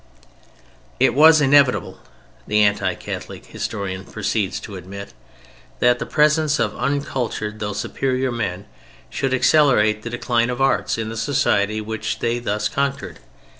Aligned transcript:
"It 0.99 1.13
was 1.13 1.41
inevitable" 1.41 1.99
(the 2.47 2.63
anti 2.63 2.95
Catholic 2.95 3.45
historian 3.45 4.03
proceeds 4.03 4.59
to 4.61 4.75
admit) 4.75 5.13
"that 5.77 5.99
the 5.99 6.07
presence 6.07 6.57
of 6.57 6.75
uncultured 6.75 7.59
though 7.59 7.73
superior 7.73 8.31
men 8.31 8.65
should 9.11 9.31
accelerate 9.31 10.01
the 10.01 10.09
decline 10.09 10.49
of 10.49 10.59
arts 10.59 10.97
in 10.97 11.09
the 11.09 11.17
society 11.17 11.81
which 11.81 12.17
they 12.17 12.39
thus 12.39 12.67
conquered. 12.67 13.19